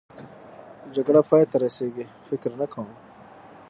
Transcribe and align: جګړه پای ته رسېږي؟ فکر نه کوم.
جګړه 0.95 1.21
پای 1.29 1.43
ته 1.51 1.57
رسېږي؟ 1.63 2.05
فکر 2.27 2.51
نه 2.61 2.67
کوم. 2.73 2.87